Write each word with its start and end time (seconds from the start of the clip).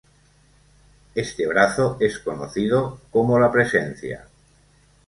Este 1.13 1.45
brazo 1.45 1.97
es 1.99 2.17
conocido 2.17 3.01
como 3.11 3.37
"La 3.37 3.51
Presencia. 3.51 4.25